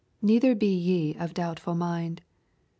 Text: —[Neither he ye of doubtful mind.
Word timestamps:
—[Neither 0.23 0.55
he 0.59 0.65
ye 0.65 1.13
of 1.13 1.35
doubtful 1.35 1.75
mind. 1.75 2.23